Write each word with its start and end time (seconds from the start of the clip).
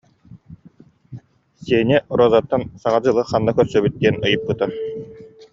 Сеня 1.63 1.99
Розаттан 2.17 2.63
Саҥа 2.81 2.99
дьылы 3.03 3.23
ханна 3.29 3.51
көрсөбүт 3.57 3.93
диэн 4.01 4.15
ыйыппыта 4.27 4.65